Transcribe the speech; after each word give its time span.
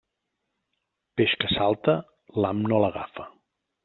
Peix 1.19 1.35
que 1.43 1.49
salta, 1.51 1.95
l'ham 2.41 2.65
no 2.73 2.81
l'agafa. 2.85 3.27